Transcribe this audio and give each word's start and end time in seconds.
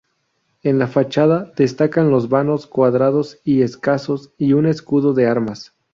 En 0.63 0.79
la 0.79 0.87
fachada 0.87 1.53
destacan 1.55 2.09
los 2.09 2.27
vanos, 2.27 2.65
cuadrados 2.65 3.39
y 3.43 3.61
escasos, 3.61 4.31
y 4.39 4.53
un 4.53 4.65
escudo 4.65 5.13
de 5.13 5.27
armas. 5.27 5.75